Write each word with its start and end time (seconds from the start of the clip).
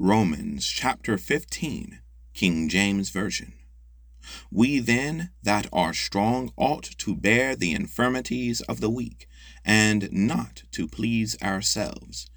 Romans 0.00 0.64
chapter 0.68 1.18
15, 1.18 1.98
King 2.32 2.68
James 2.68 3.10
Version. 3.10 3.54
We 4.48 4.78
then 4.78 5.30
that 5.42 5.66
are 5.72 5.92
strong 5.92 6.52
ought 6.56 6.84
to 6.98 7.16
bear 7.16 7.56
the 7.56 7.72
infirmities 7.72 8.60
of 8.60 8.78
the 8.80 8.90
weak, 8.90 9.26
and 9.64 10.08
not 10.12 10.62
to 10.70 10.86
please 10.86 11.36
ourselves. 11.42 12.30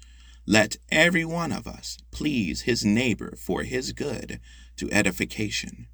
Let 0.44 0.76
every 0.90 1.24
one 1.24 1.52
of 1.52 1.68
us 1.68 1.98
please 2.10 2.62
his 2.62 2.84
neighbor 2.84 3.36
for 3.38 3.62
his 3.62 3.92
good, 3.92 4.40
to 4.78 4.90
edification. 4.90 5.86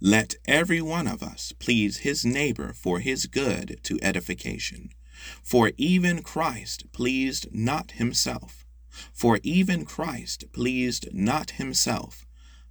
Let 0.00 0.34
every 0.48 0.82
one 0.82 1.06
of 1.06 1.22
us 1.22 1.52
please 1.60 1.98
his 1.98 2.24
neighbor 2.24 2.72
for 2.72 2.98
his 2.98 3.26
good, 3.26 3.78
to 3.84 4.00
edification. 4.02 4.90
For 5.42 5.72
even 5.76 6.22
Christ 6.22 6.92
pleased 6.92 7.48
not 7.52 7.92
himself. 7.92 8.66
For 9.12 9.40
even 9.42 9.84
Christ 9.84 10.44
pleased 10.52 11.08
not 11.12 11.52
himself. 11.52 12.26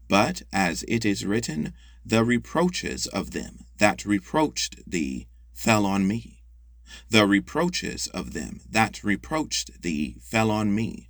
But 0.07 0.41
as 0.51 0.83
it 0.87 1.05
is 1.05 1.25
written, 1.25 1.73
the 2.05 2.23
reproaches 2.23 3.07
of 3.07 3.31
them 3.31 3.65
that 3.77 4.05
reproached 4.05 4.79
thee 4.85 5.27
fell 5.53 5.85
on 5.85 6.07
me. 6.07 6.43
The 7.09 7.25
reproaches 7.25 8.07
of 8.07 8.33
them 8.33 8.61
that 8.69 9.03
reproached 9.03 9.81
thee 9.81 10.17
fell 10.21 10.51
on 10.51 10.75
me. 10.75 11.09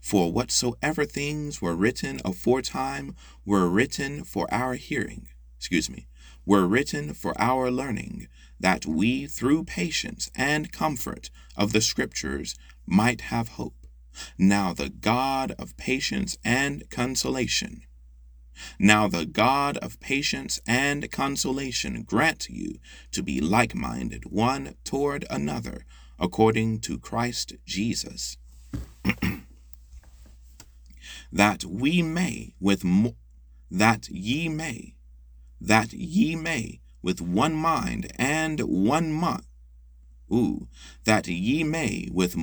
For 0.00 0.32
whatsoever 0.32 1.04
things 1.04 1.60
were 1.62 1.76
written 1.76 2.20
aforetime 2.24 3.14
were 3.44 3.68
written 3.68 4.24
for 4.24 4.52
our 4.52 4.74
hearing, 4.74 5.28
excuse 5.56 5.88
me, 5.88 6.08
were 6.48 6.66
written 6.66 7.12
for 7.12 7.38
our 7.38 7.70
learning, 7.70 8.26
that 8.58 8.86
we 8.86 9.26
through 9.26 9.62
patience 9.62 10.30
and 10.34 10.72
comfort 10.72 11.28
of 11.58 11.72
the 11.72 11.80
Scriptures 11.82 12.54
might 12.86 13.20
have 13.20 13.48
hope. 13.60 13.86
Now 14.38 14.72
the 14.72 14.88
God 14.88 15.52
of 15.58 15.76
patience 15.76 16.38
and 16.42 16.88
consolation, 16.88 17.82
now 18.78 19.08
the 19.08 19.26
God 19.26 19.76
of 19.76 20.00
patience 20.00 20.58
and 20.66 21.12
consolation 21.12 22.02
grant 22.02 22.48
you 22.48 22.78
to 23.12 23.22
be 23.22 23.42
like 23.42 23.74
minded 23.74 24.24
one 24.32 24.74
toward 24.84 25.26
another, 25.28 25.84
according 26.18 26.80
to 26.80 26.98
Christ 26.98 27.56
Jesus, 27.66 28.38
that 31.30 31.64
we 31.66 32.00
may 32.00 32.54
with 32.58 32.84
mo- 32.84 33.16
that 33.70 34.08
ye 34.08 34.48
may, 34.48 34.94
that 35.60 35.92
ye 35.92 36.36
may 36.36 36.80
with 37.02 37.20
one 37.20 37.54
mind 37.54 38.10
and 38.16 38.60
one 38.60 39.12
month. 39.12 39.46
Ooh, 40.32 40.68
that 41.04 41.26
ye 41.26 41.64
may 41.64 42.08
with 42.12 42.36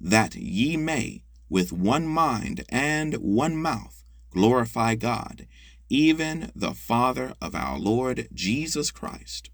that 0.00 0.34
ye 0.34 0.76
may 0.76 1.24
with 1.48 1.72
one 1.72 2.06
mind 2.06 2.64
and 2.68 3.14
one 3.14 3.56
mouth 3.56 4.04
glorify 4.30 4.94
God, 4.94 5.46
even 5.88 6.50
the 6.54 6.74
Father 6.74 7.34
of 7.40 7.54
our 7.54 7.78
Lord 7.78 8.28
Jesus 8.32 8.90
Christ. 8.90 9.50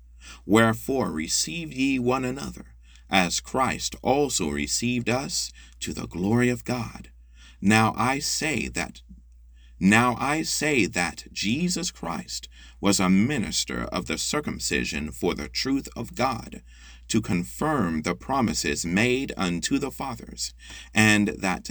Wherefore 0.47 1.11
receive 1.11 1.73
ye 1.73 1.99
one 1.99 2.25
another, 2.25 2.75
as 3.11 3.41
Christ 3.41 3.97
also 4.03 4.49
received 4.49 5.09
us 5.09 5.53
to 5.81 5.93
the 5.93 6.07
glory 6.07 6.49
of 6.49 6.65
God. 6.65 7.11
Now 7.61 7.93
I 7.97 8.21
say 8.21 8.69
that 8.69 9.03
now 9.81 10.15
I 10.19 10.43
say 10.43 10.85
that 10.85 11.25
Jesus 11.33 11.91
Christ 11.91 12.49
was 12.83 13.01
a 13.01 13.09
minister 13.09 13.85
of 13.85 14.07
the 14.07 14.19
circumcision 14.19 15.11
for 15.11 15.35
the 15.35 15.49
truth 15.49 15.89
of 15.97 16.15
God, 16.15 16.63
to 17.09 17.23
confirm 17.23 18.03
the 18.03 18.15
promises 18.15 18.85
made 18.85 19.33
unto 19.37 19.79
the 19.79 19.91
fathers, 19.91 20.53
and 20.95 21.29
that 21.29 21.71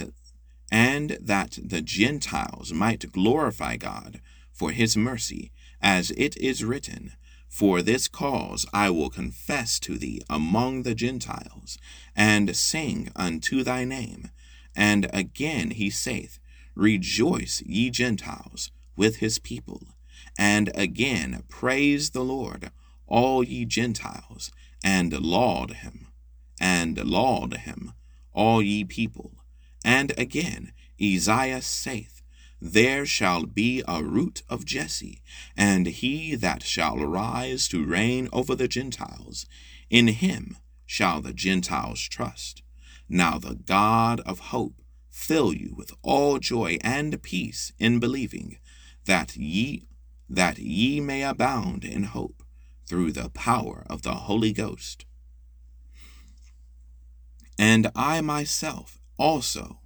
and 0.72 1.18
that 1.20 1.58
the 1.62 1.80
Gentiles 1.80 2.72
might 2.72 3.10
glorify 3.12 3.76
God 3.76 4.20
for 4.52 4.70
his 4.72 4.96
mercy, 4.96 5.52
as 5.80 6.10
it 6.12 6.36
is 6.36 6.64
written, 6.64 7.12
For 7.48 7.80
this 7.80 8.08
cause 8.08 8.66
I 8.72 8.90
will 8.90 9.10
confess 9.10 9.80
to 9.80 9.96
thee 9.96 10.20
among 10.28 10.82
the 10.82 10.94
Gentiles, 10.94 11.78
and 12.14 12.54
sing 12.54 13.10
unto 13.16 13.62
thy 13.62 13.84
name. 13.84 14.30
And 14.76 15.08
again 15.12 15.70
he 15.70 15.90
saith, 15.90 16.38
Rejoice, 16.74 17.62
ye 17.66 17.90
Gentiles, 17.90 18.70
with 18.96 19.16
his 19.16 19.38
people. 19.38 19.82
And 20.38 20.70
again, 20.74 21.44
praise 21.48 22.10
the 22.10 22.24
Lord, 22.24 22.70
all 23.06 23.42
ye 23.42 23.64
Gentiles, 23.64 24.50
and 24.82 25.12
laud 25.12 25.72
him, 25.74 26.06
and 26.60 26.96
laud 27.04 27.56
him, 27.58 27.92
all 28.32 28.62
ye 28.62 28.84
people. 28.84 29.32
And 29.84 30.12
again, 30.18 30.72
Isaiah 31.02 31.62
saith, 31.62 32.22
There 32.60 33.06
shall 33.06 33.46
be 33.46 33.82
a 33.88 34.02
root 34.02 34.42
of 34.48 34.64
Jesse, 34.64 35.22
and 35.56 35.86
he 35.86 36.34
that 36.34 36.62
shall 36.62 36.96
rise 36.98 37.68
to 37.68 37.84
reign 37.84 38.28
over 38.32 38.54
the 38.54 38.68
Gentiles. 38.68 39.46
In 39.88 40.08
him 40.08 40.58
shall 40.86 41.20
the 41.20 41.32
Gentiles 41.32 42.00
trust. 42.00 42.62
Now 43.08 43.38
the 43.38 43.54
God 43.54 44.20
of 44.20 44.38
hope 44.38 44.80
fill 45.10 45.52
you 45.52 45.74
with 45.76 45.92
all 46.02 46.38
joy 46.38 46.78
and 46.82 47.22
peace 47.22 47.72
in 47.78 47.98
believing, 47.98 48.58
that 49.04 49.36
ye 49.36 49.88
that 50.30 50.58
ye 50.58 51.00
may 51.00 51.22
abound 51.22 51.84
in 51.84 52.04
hope 52.04 52.44
through 52.86 53.12
the 53.12 53.28
power 53.30 53.84
of 53.90 54.02
the 54.02 54.14
Holy 54.14 54.52
Ghost. 54.52 55.04
And 57.58 57.90
I 57.94 58.20
myself 58.20 59.00
also, 59.18 59.80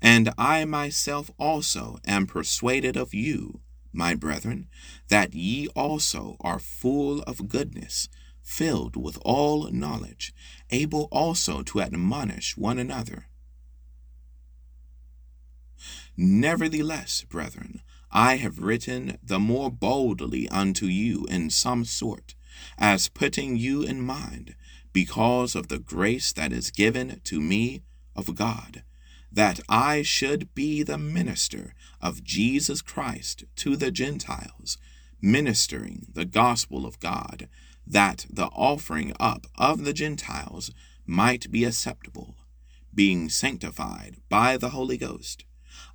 and 0.00 0.32
I 0.36 0.64
myself 0.64 1.30
also 1.38 1.98
am 2.06 2.26
persuaded 2.26 2.96
of 2.96 3.14
you, 3.14 3.60
my 3.92 4.14
brethren, 4.14 4.68
that 5.08 5.34
ye 5.34 5.68
also 5.68 6.36
are 6.40 6.58
full 6.58 7.22
of 7.22 7.48
goodness, 7.48 8.08
filled 8.42 8.96
with 8.96 9.18
all 9.22 9.70
knowledge, 9.70 10.34
able 10.70 11.08
also 11.12 11.62
to 11.62 11.80
admonish 11.80 12.56
one 12.56 12.78
another. 12.78 13.28
Nevertheless, 16.16 17.24
brethren, 17.28 17.82
I 18.10 18.36
have 18.36 18.60
written 18.60 19.18
the 19.22 19.38
more 19.38 19.70
boldly 19.70 20.48
unto 20.48 20.86
you 20.86 21.26
in 21.28 21.50
some 21.50 21.84
sort, 21.84 22.34
as 22.78 23.08
putting 23.08 23.56
you 23.56 23.82
in 23.82 24.00
mind, 24.00 24.54
because 24.92 25.54
of 25.54 25.68
the 25.68 25.78
grace 25.78 26.32
that 26.32 26.52
is 26.52 26.70
given 26.70 27.20
to 27.24 27.40
me 27.40 27.82
of 28.14 28.34
God, 28.34 28.82
that 29.30 29.60
I 29.68 30.00
should 30.00 30.54
be 30.54 30.82
the 30.82 30.96
minister 30.96 31.74
of 32.00 32.24
Jesus 32.24 32.80
Christ 32.80 33.44
to 33.56 33.76
the 33.76 33.90
Gentiles, 33.90 34.78
ministering 35.20 36.06
the 36.10 36.24
gospel 36.24 36.86
of 36.86 36.98
God, 37.00 37.48
that 37.86 38.24
the 38.30 38.46
offering 38.46 39.12
up 39.20 39.46
of 39.56 39.84
the 39.84 39.92
Gentiles 39.92 40.70
might 41.04 41.50
be 41.50 41.64
acceptable, 41.64 42.36
being 42.94 43.28
sanctified 43.28 44.16
by 44.30 44.56
the 44.56 44.70
Holy 44.70 44.96
Ghost 44.96 45.44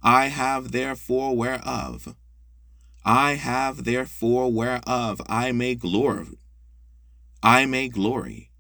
I 0.04 0.28
have 0.28 0.72
therefore 0.72 1.36
whereof 1.36 2.16
I 3.04 3.34
have 3.34 3.84
therefore 3.84 4.52
whereof 4.52 5.22
I 5.28 5.52
may 5.52 5.76
glory 5.76 6.38
I 7.44 7.66
may 7.66 7.90
glory 7.90 8.52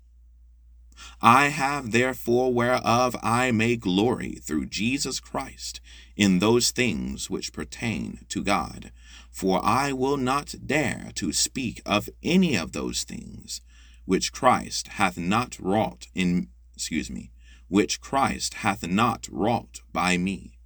I 1.22 1.50
have 1.50 1.92
therefore 1.92 2.54
whereof 2.54 3.16
I 3.22 3.52
may 3.52 3.76
glory 3.76 4.40
through 4.42 4.68
Jesus 4.68 5.20
Christ 5.20 5.80
in 6.16 6.40
those 6.40 6.72
things 6.72 7.30
which 7.30 7.53
pertain 7.53 8.26
to 8.30 8.44
God. 8.44 8.92
For 9.30 9.64
I 9.64 9.94
will 9.94 10.18
not 10.18 10.56
dare 10.66 11.12
to 11.16 11.32
speak 11.32 11.82
of 11.86 12.09
any 12.24 12.56
of 12.56 12.72
those 12.72 13.03
things 13.03 13.62
which 14.06 14.32
Christ 14.32 14.90
hath 14.90 15.18
not 15.18 15.59
wrought 15.59 16.08
in 16.16 16.50
excuse 16.76 17.12
me, 17.12 17.32
which 17.68 18.02
Christ 18.02 18.56
hath 18.56 18.88
not 18.88 19.28
wrought 19.32 19.82
by 19.94 20.17
me 20.17 20.58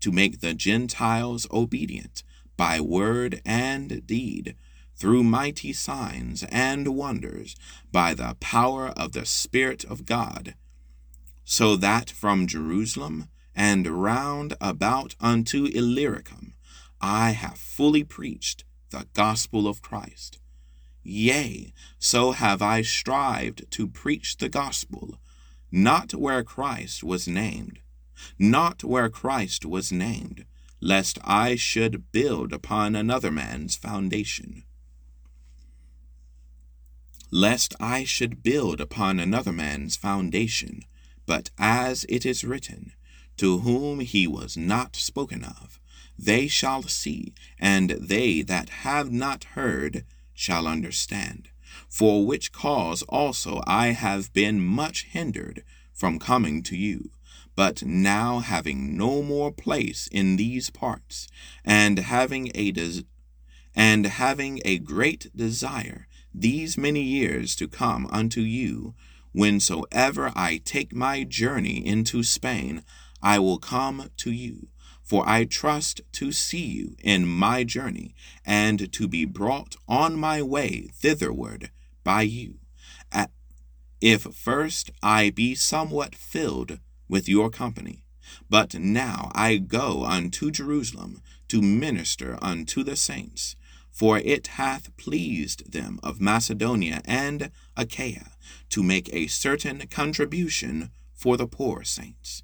to 0.00 0.12
make 0.12 0.40
the 0.40 0.54
Gentiles 0.54 1.46
obedient 1.50 2.22
by 2.56 2.80
word 2.80 3.40
and 3.44 4.06
deed, 4.06 4.56
through 4.96 5.22
mighty 5.22 5.72
signs 5.72 6.42
and 6.44 6.88
wonders, 6.88 7.54
by 7.92 8.14
the 8.14 8.36
power 8.40 8.88
of 8.88 9.12
the 9.12 9.26
Spirit 9.26 9.84
of 9.84 10.06
God, 10.06 10.54
so 11.44 11.76
that 11.76 12.10
from 12.10 12.46
Jerusalem 12.46 13.28
and 13.54 13.86
round 13.86 14.54
about 14.60 15.14
unto 15.20 15.66
Illyricum 15.66 16.54
I 17.00 17.30
have 17.30 17.58
fully 17.58 18.04
preached 18.04 18.64
the 18.90 19.06
gospel 19.12 19.68
of 19.68 19.82
Christ. 19.82 20.38
Yea, 21.02 21.72
so 21.98 22.32
have 22.32 22.62
I 22.62 22.82
strived 22.82 23.70
to 23.72 23.86
preach 23.86 24.38
the 24.38 24.48
gospel, 24.48 25.20
not 25.70 26.14
where 26.14 26.42
Christ 26.42 27.04
was 27.04 27.28
named 27.28 27.80
not 28.38 28.84
where 28.84 29.08
Christ 29.08 29.64
was 29.64 29.92
named, 29.92 30.44
lest 30.80 31.18
I 31.24 31.56
should 31.56 32.12
build 32.12 32.52
upon 32.52 32.94
another 32.94 33.30
man's 33.30 33.76
foundation. 33.76 34.64
Lest 37.30 37.74
I 37.80 38.04
should 38.04 38.42
build 38.42 38.80
upon 38.80 39.18
another 39.18 39.52
man's 39.52 39.96
foundation, 39.96 40.82
But 41.26 41.50
as 41.58 42.06
it 42.08 42.24
is 42.24 42.44
written, 42.44 42.92
To 43.38 43.58
whom 43.58 44.00
he 44.00 44.26
was 44.26 44.56
not 44.56 44.94
spoken 44.94 45.42
of, 45.44 45.80
they 46.18 46.46
shall 46.46 46.84
see, 46.84 47.34
and 47.58 47.90
they 47.90 48.42
that 48.42 48.68
have 48.86 49.10
not 49.10 49.44
heard 49.58 50.04
shall 50.32 50.66
understand. 50.66 51.48
For 51.88 52.24
which 52.24 52.52
cause 52.52 53.02
also 53.02 53.62
I 53.66 53.88
have 53.88 54.32
been 54.32 54.64
much 54.64 55.04
hindered 55.04 55.64
from 55.92 56.18
coming 56.18 56.62
to 56.64 56.76
you. 56.76 57.10
But 57.56 57.82
now 57.84 58.40
having 58.40 58.96
no 58.96 59.22
more 59.22 59.50
place 59.50 60.08
in 60.12 60.36
these 60.36 60.68
parts, 60.70 61.26
and 61.64 61.98
having 61.98 62.52
a 62.54 62.70
des- 62.70 63.04
and 63.74 64.06
having 64.06 64.60
a 64.64 64.78
great 64.78 65.34
desire 65.34 66.06
these 66.34 66.76
many 66.76 67.02
years 67.02 67.56
to 67.56 67.66
come 67.66 68.06
unto 68.10 68.42
you, 68.42 68.94
whensoever 69.32 70.32
I 70.36 70.60
take 70.64 70.94
my 70.94 71.24
journey 71.24 71.84
into 71.84 72.22
Spain, 72.22 72.84
I 73.22 73.38
will 73.38 73.58
come 73.58 74.10
to 74.18 74.30
you. 74.30 74.68
For 75.02 75.26
I 75.28 75.44
trust 75.44 76.00
to 76.12 76.32
see 76.32 76.64
you 76.64 76.96
in 77.02 77.26
my 77.26 77.64
journey, 77.64 78.14
and 78.44 78.92
to 78.92 79.06
be 79.08 79.24
brought 79.24 79.76
on 79.88 80.16
my 80.16 80.42
way 80.42 80.88
thitherward 80.92 81.70
by 82.02 82.22
you, 82.22 82.58
if 84.00 84.22
first 84.22 84.90
I 85.02 85.30
be 85.30 85.54
somewhat 85.54 86.14
filled 86.14 86.80
with 87.08 87.28
your 87.28 87.50
company. 87.50 88.04
But 88.50 88.74
now 88.74 89.30
I 89.34 89.56
go 89.56 90.04
unto 90.04 90.50
Jerusalem 90.50 91.20
to 91.48 91.62
minister 91.62 92.38
unto 92.42 92.82
the 92.82 92.96
saints, 92.96 93.56
for 93.90 94.18
it 94.18 94.48
hath 94.48 94.96
pleased 94.96 95.72
them 95.72 95.98
of 96.02 96.20
Macedonia 96.20 97.02
and 97.04 97.50
Achaia 97.76 98.32
to 98.70 98.82
make 98.82 99.08
a 99.12 99.26
certain 99.28 99.86
contribution 99.88 100.90
for 101.14 101.36
the 101.36 101.46
poor 101.46 101.84
saints. 101.84 102.42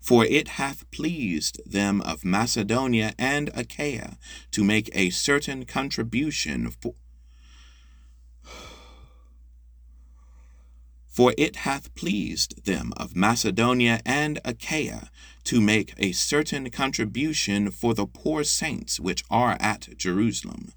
For 0.00 0.24
it 0.24 0.48
hath 0.48 0.90
pleased 0.90 1.60
them 1.64 2.00
of 2.02 2.24
Macedonia 2.24 3.14
and 3.18 3.50
Achaia 3.54 4.18
to 4.50 4.64
make 4.64 4.90
a 4.92 5.10
certain 5.10 5.64
contribution 5.64 6.70
for 6.70 6.94
For 11.12 11.34
it 11.36 11.56
hath 11.56 11.94
pleased 11.94 12.64
them 12.64 12.94
of 12.96 13.14
Macedonia 13.14 14.00
and 14.06 14.40
Achaia 14.46 15.10
to 15.44 15.60
make 15.60 15.92
a 15.98 16.12
certain 16.12 16.70
contribution 16.70 17.70
for 17.70 17.92
the 17.92 18.06
poor 18.06 18.44
saints 18.44 18.98
which 18.98 19.22
are 19.30 19.58
at 19.60 19.90
Jerusalem. 19.98 20.72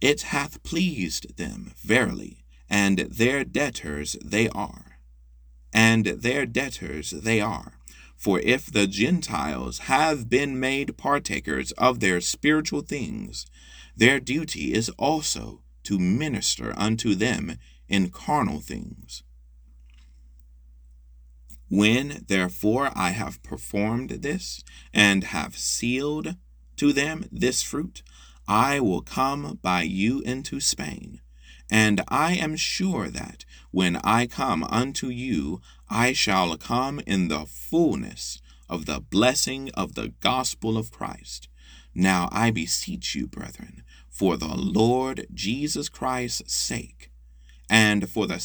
It 0.00 0.22
hath 0.22 0.62
pleased 0.62 1.36
them, 1.36 1.74
verily, 1.84 2.46
and 2.70 3.00
their 3.00 3.44
debtors 3.44 4.16
they 4.24 4.48
are. 4.48 5.00
And 5.70 6.06
their 6.06 6.46
debtors 6.46 7.10
they 7.10 7.38
are. 7.38 7.74
For 8.16 8.40
if 8.40 8.72
the 8.72 8.86
Gentiles 8.86 9.80
have 9.80 10.30
been 10.30 10.58
made 10.58 10.96
partakers 10.96 11.72
of 11.72 12.00
their 12.00 12.22
spiritual 12.22 12.80
things, 12.80 13.44
their 13.94 14.18
duty 14.18 14.72
is 14.72 14.88
also 14.96 15.60
to 15.82 15.98
minister 15.98 16.72
unto 16.78 17.14
them 17.14 17.58
in 17.86 18.08
carnal 18.08 18.60
things. 18.60 19.22
When 21.68 22.24
therefore 22.28 22.90
I 22.94 23.10
have 23.10 23.42
performed 23.42 24.10
this, 24.10 24.62
and 24.94 25.24
have 25.24 25.56
sealed 25.56 26.36
to 26.76 26.92
them 26.92 27.28
this 27.32 27.62
fruit, 27.62 28.02
I 28.46 28.78
will 28.78 29.02
come 29.02 29.58
by 29.62 29.82
you 29.82 30.20
into 30.20 30.60
Spain. 30.60 31.20
And 31.68 32.02
I 32.06 32.34
am 32.34 32.54
sure 32.54 33.08
that 33.08 33.44
when 33.72 33.96
I 33.96 34.26
come 34.26 34.62
unto 34.64 35.08
you, 35.08 35.60
I 35.88 36.12
shall 36.12 36.56
come 36.56 37.00
in 37.06 37.26
the 37.26 37.46
fullness 37.46 38.40
of 38.68 38.86
the 38.86 39.00
blessing 39.00 39.70
of 39.74 39.94
the 39.94 40.12
gospel 40.20 40.78
of 40.78 40.92
Christ. 40.92 41.48
Now 41.94 42.28
I 42.30 42.50
beseech 42.50 43.14
you, 43.14 43.26
brethren, 43.26 43.82
for 44.08 44.36
the 44.36 44.54
Lord 44.54 45.26
Jesus 45.32 45.88
Christ's 45.88 46.54
sake, 46.54 47.10
and 47.68 48.08
for 48.08 48.26
the 48.26 48.40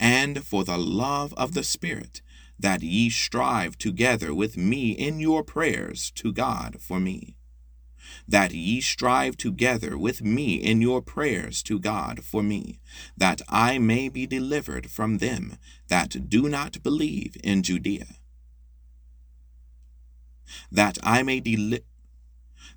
and 0.00 0.44
for 0.44 0.64
the 0.64 0.78
love 0.78 1.32
of 1.34 1.54
the 1.54 1.62
Spirit, 1.62 2.22
that 2.62 2.82
ye 2.82 3.10
strive 3.10 3.76
together 3.76 4.32
with 4.32 4.56
me 4.56 4.92
in 4.92 5.18
your 5.18 5.42
prayers 5.42 6.10
to 6.12 6.32
God 6.32 6.76
for 6.80 7.00
me. 7.00 7.36
That 8.26 8.54
ye 8.54 8.80
strive 8.80 9.36
together 9.36 9.98
with 9.98 10.22
me 10.22 10.54
in 10.54 10.80
your 10.80 11.02
prayers 11.02 11.62
to 11.64 11.80
God 11.80 12.24
for 12.24 12.42
me, 12.42 12.78
that 13.16 13.42
I 13.48 13.78
may 13.78 14.08
be 14.08 14.26
delivered 14.26 14.90
from 14.90 15.18
them 15.18 15.58
that 15.88 16.28
do 16.28 16.48
not 16.48 16.82
believe 16.82 17.36
in 17.42 17.62
Judea. 17.64 18.06
That 20.70 20.98
I 21.02 21.22
may 21.24 21.40
deli- 21.40 21.84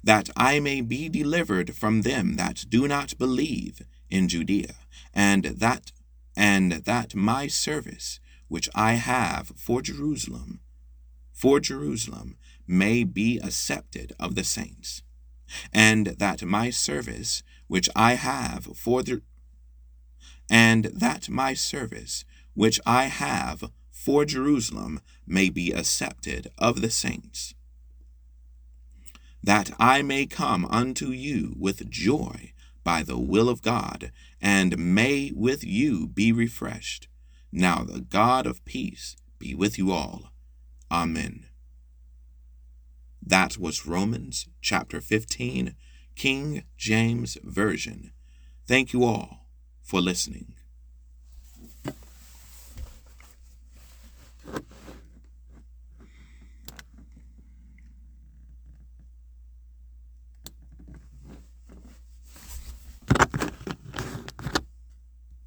that 0.03 0.29
I 0.35 0.59
may 0.59 0.81
be 0.81 1.09
delivered 1.09 1.75
from 1.75 2.01
them 2.01 2.35
that 2.37 2.65
do 2.69 2.87
not 2.87 3.17
believe 3.19 3.83
in 4.09 4.27
Judea, 4.27 4.75
and 5.13 5.43
that 5.45 5.91
and 6.35 6.71
that 6.89 7.15
my 7.15 7.47
service 7.47 8.19
which 8.47 8.69
I 8.75 8.93
have 8.93 9.51
for 9.55 9.81
Jerusalem, 9.81 10.61
for 11.31 11.59
Jerusalem 11.59 12.37
may 12.67 13.03
be 13.03 13.37
accepted 13.39 14.13
of 14.19 14.35
the 14.35 14.43
saints, 14.43 15.03
and 15.73 16.07
that 16.07 16.43
my 16.43 16.69
service 16.69 17.43
which 17.67 17.89
I 17.95 18.13
have 18.13 18.65
for 18.75 19.03
the 19.03 19.21
and 20.49 20.85
that 20.85 21.27
my 21.27 21.53
service 21.53 22.23
which 22.53 22.79
I 22.85 23.05
have 23.05 23.71
for 23.91 24.25
Jerusalem 24.25 25.01
may 25.25 25.49
be 25.49 25.71
accepted 25.71 26.51
of 26.57 26.81
the 26.81 26.91
saints, 26.91 27.55
that 29.43 29.71
I 29.79 30.01
may 30.01 30.25
come 30.27 30.65
unto 30.65 31.09
you 31.09 31.55
with 31.57 31.89
joy 31.89 32.53
by 32.83 33.01
the 33.01 33.17
will 33.17 33.49
of 33.49 33.63
God, 33.63 34.11
and 34.39 34.77
may 34.77 35.31
with 35.35 35.63
you 35.63 36.07
be 36.07 36.31
refreshed. 36.31 37.07
Now 37.57 37.85
the 37.85 38.01
God 38.01 38.45
of 38.47 38.65
peace 38.65 39.15
be 39.39 39.55
with 39.55 39.77
you 39.77 39.93
all. 39.93 40.33
Amen. 40.91 41.45
That 43.25 43.57
was 43.57 43.87
Romans 43.87 44.49
chapter 44.61 44.99
15, 44.99 45.73
King 46.17 46.65
James 46.75 47.37
Version. 47.45 48.11
Thank 48.67 48.91
you 48.91 49.05
all 49.05 49.47
for 49.81 50.01
listening. 50.01 50.54